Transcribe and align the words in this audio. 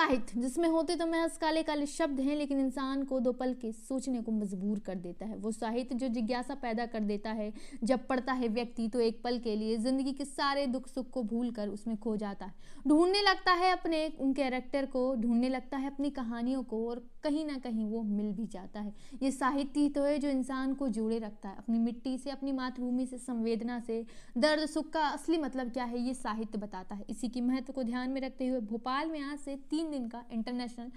साहित्य 0.00 0.40
जिसमें 0.40 0.68
होते 0.68 0.94
तो 0.96 1.06
महज 1.06 1.36
काले 1.36 1.62
काले 1.62 1.86
शब्द 1.86 2.20
हैं, 2.20 2.36
लेकिन 2.36 2.60
इंसान 2.60 3.02
को 3.04 3.18
दो 3.20 3.32
पल 3.32 3.52
के 3.54 3.72
सोचने 3.72 4.20
को 4.22 4.32
मजबूर 4.32 4.78
कर 4.78 4.94
देता 4.96 5.26
है। 5.26 5.36
वो 5.36 5.50
साहित्य 5.52 5.94
जो 5.94 6.08
जिज्ञासा 6.08 6.54
पैदा 6.54 6.86
कर 6.86 7.00
देता 7.02 7.30
है, 7.32 7.52
जब 7.84 8.06
पढ़ता 8.06 8.32
है 8.32 8.48
व्यक्ति 8.50 8.88
तो 8.88 9.00
एक 9.00 9.20
पल 9.24 9.38
के 9.38 9.56
लिए 9.56 9.76
ज़िंदगी 9.78 10.12
के 10.12 10.24
सारे 10.24 10.66
दुख 10.68 10.86
सुख 10.88 11.10
को 11.10 11.22
भूल 11.24 11.50
कर 11.50 11.68
उसमें 11.68 11.96
खो 11.96 12.16
जाता 12.16 12.46
है। 12.46 12.68
ढूँढने 12.88 13.22
लगता 13.22 13.52
है 13.54 13.70
अपने 13.72 14.06
उन 14.20 14.32
कैरेक्टर 14.32 14.86
को, 14.86 15.14
ढूँढने 15.16 15.48
लगता 15.48 15.76
है 15.76 15.90
अपनी 15.90 16.10
कहानियों 16.10 16.62
को, 16.62 16.86
और 16.88 17.04
कहीं 17.24 17.44
ना 17.46 17.58
कहीं 17.58 17.84
वो 17.86 18.02
मिल 18.02 18.32
भी 18.32 18.46
जाता 18.46 18.80
है। 18.80 18.94
ये 19.22 19.30
साहित्य 19.30 19.88
तो 19.88 20.04
है 20.04 20.18
जो 20.18 20.28
इंसान 20.30 20.74
को 20.74 20.88
जोड़े 20.90 21.18
रखता 21.18 21.48
है। 21.48 21.56
अपनी 21.58 21.78
मिट्टी 21.78 22.16
से, 22.18 22.30
अपनी 22.30 22.52
मातृभूमि 22.52 23.06
से, 23.06 23.18
संवेदना 23.18 23.78
से, 23.80 24.04
दर्द, 24.38 24.66
सुख 24.68 24.90
का 24.90 25.06
असली 25.08 25.38
मतलब 25.38 25.70
क्या 25.70 25.84
है, 25.84 26.00
ये 26.00 26.14
साहित्य 26.14 26.58
बताता 26.58 26.94
है। 26.94 27.04
इसी 27.10 27.28
की 27.28 27.40
महत्व 27.42 27.72
को 27.72 27.82
ध्यान 27.82 28.10
में 28.10 28.20
रखते 28.20 28.46
हुए 28.46 28.60
भोपाल 28.62 29.10
में 29.10 29.20
आज 29.22 29.38
से 29.38 29.56
तीन 29.70 29.89
दिन 29.90 30.08
का 30.08 30.24
इंटरनेशनल 30.32 30.90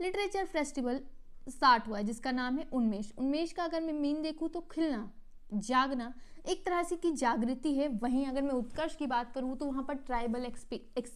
लिटरेचर 0.00 0.44
फेस्टिवल 0.44 1.00
स्टार्ट 1.48 1.88
हुआ 1.88 1.98
है, 1.98 2.04
जिसका 2.04 2.30
नाम 2.32 2.58
है 2.58 2.68
उन्मेष। 2.72 3.10
उन्मेष 3.18 3.52
का 3.52 3.64
अगर 3.64 3.80
मैं 3.80 3.92
मीन 3.92 4.22
देखूँ 4.22 4.48
तो 4.48 4.60
खिलना, 4.70 5.10
जागना, 5.52 6.12
एक 6.48 6.64
तरह 6.64 6.82
से 6.82 6.96
की 6.96 7.10
जागृति 7.12 7.74
है। 7.74 7.88
वहीं 7.96 8.26
अगर 8.26 8.42
मैं 8.42 8.52
उत्कर्ष 8.52 8.94
की 8.96 9.06
बात 9.06 9.32
करूँ 9.34 9.56
तो 9.56 9.66
वहाँ 9.66 9.82
पर 9.82 9.94
ट्राइबल 9.96 10.44
एक्स 10.44 11.12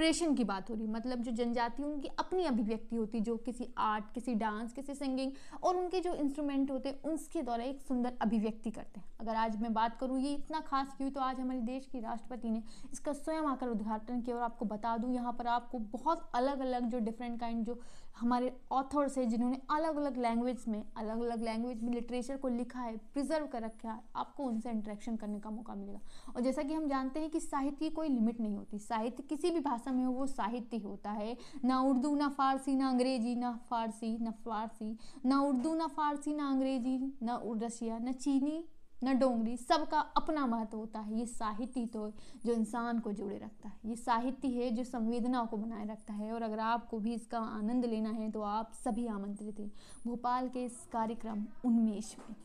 एक्सप्रेशन 0.00 0.34
की 0.34 0.44
बात 0.44 0.68
हो 0.70 0.74
रही 0.74 0.86
मतलब 0.86 1.22
जो 1.22 1.30
जनजाति, 1.34 1.82
उनकी 1.82 2.08
अपनी 2.18 2.44
अभिव्यक्ति 2.44 2.96
होती 2.96 3.20
जो 3.20 3.36
किसी 3.36 3.66
आर्ट 3.78 4.12
किसी 4.14 4.34
डांस 4.34 4.72
किसी 4.72 4.94
सिंगिंग 4.94 5.32
और 5.62 5.76
उनके 5.76 6.00
जो 6.00 6.14
इंस्ट्रूमेंट 6.14 6.70
होते 6.70 6.88
हैं, 6.88 7.02
उसके 7.04 7.42
द्वारा 7.42 7.64
एक 7.64 7.80
सुंदर 7.80 8.12
अभिव्यक्ति 8.22 8.70
करते 8.70 9.00
हैं। 9.00 9.06
अगर 9.20 9.36
आज 9.36 9.60
मैं 9.62 9.72
बात 9.74 9.96
करूँ, 10.00 10.18
ये 10.20 10.34
इतना 10.34 10.60
खास 10.60 10.94
क्यों? 10.96 11.10
तो 11.10 11.20
आज 11.20 11.40
हमारे 11.40 11.60
देश 11.62 11.88
की 11.92 12.00
राष्ट्रपति 12.00 12.50
ने 12.50 12.62
इसका 12.92 13.12
स्वयं 13.12 13.46
आकर 13.46 13.68
उद्घाटन 13.68 14.20
किया 14.20 14.36
और 14.36 14.42
आपको 14.42 14.64
बता 14.66 14.96
दूँ, 14.96 15.12
यहाँ 15.14 15.32
पर 15.32 15.46
आपको 15.48 15.78
बहुत 15.78 16.30
अलग 16.34 16.60
अलग 16.60 16.88
जो 16.90 16.98
डिफरेंट 17.00 17.40
काइंड 17.40 17.64
जो 17.64 17.80
हमारे 18.18 18.52
ऑथर्स 18.72 19.18
है, 19.18 19.24
जिन्होंने 19.26 19.60
अलग 19.70 19.96
अलग 19.96 20.16
लैंग्वेज 20.18 20.64
में 20.68 20.82
अलग 20.96 21.20
अलग 21.20 21.42
लैंग्वेज 21.42 21.82
में 21.82 21.92
लिटरेचर 21.92 22.36
को 22.36 22.48
लिखा 22.48 22.80
है 22.80 22.96
प्रिजर्व 23.14 23.46
कर 23.46 23.62
रखा 23.62 23.90
है, 23.90 24.00
आपको 24.16 24.44
उनसे 24.44 24.70
इंटरेक्शन 24.70 25.16
करने 25.16 25.40
का 25.40 25.50
मौका 25.50 25.74
मिलेगा। 25.74 26.00
और 26.36 26.42
जैसा 26.42 26.62
कि 26.62 26.74
हम 26.74 26.88
जानते 26.88 27.20
हैं 27.20 27.30
कि 27.30 27.40
साहित्य 27.40 27.76
की 27.78 27.90
कोई 27.90 28.08
लिमिट 28.08 28.40
नहीं 28.40 28.56
होती। 28.56 28.78
साहित्य 28.78 29.22
किसी 29.28 29.50
भी 29.50 29.60
भाषा 29.60 29.87
में 29.90 30.04
हो 30.04 30.12
वो 30.12 30.26
साहित्य 30.26 30.78
होता 30.78 31.10
है। 31.10 31.36
ना 31.64 31.80
उर्दू, 31.80 32.14
ना 32.16 32.28
फारसी, 32.28 32.74
ना 32.74 32.88
अंग्रेज़ी, 32.88 33.34
ना 33.36 33.52
फारसी 33.70 34.16
ना 34.18 34.30
फारसी, 34.44 34.96
ना 35.26 35.40
उर्दू, 35.40 35.74
ना 35.74 35.86
फारसी, 35.86 36.34
ना 36.34 36.48
अंग्रेज़ी, 36.48 36.98
ना 37.22 37.40
रशिया, 37.64 37.98
ना 37.98 38.12
चीनी, 38.12 38.64
न 39.04 39.18
डोंगरी, 39.18 39.56
सबका 39.56 39.98
अपना 40.16 40.46
महत्व 40.46 40.76
होता 40.76 41.00
है। 41.00 41.18
ये 41.18 41.26
साहित्य 41.26 41.84
तो 41.86 42.08
जो 42.46 42.52
इंसान 42.52 42.98
को 42.98 43.12
जोड़े 43.12 43.36
रखता 43.38 43.68
है। 43.68 43.78
ये 43.86 43.96
साहित्य 43.96 44.48
है 44.48 44.70
जो 44.70 44.84
संवेदनाओं 44.84 45.46
को 45.46 45.56
बनाए 45.56 45.86
रखता 45.86 46.12
है। 46.12 46.32
और 46.32 46.42
अगर 46.42 46.60
आपको 46.60 46.98
भी 46.98 47.14
इसका 47.14 47.38
आनंद 47.38 47.84
लेना 47.84 48.10
है 48.10 48.30
तो 48.30 48.42
आप 48.42 48.72
सभी 48.84 49.06
आमंत्रित 49.06 49.60
हैं। 49.60 49.70
भोपाल 50.06 50.48
के 50.48 50.64
इस 50.64 50.86
कार्यक्रम 50.92 51.46
उन्मेष 51.64 52.14
में। 52.18 52.36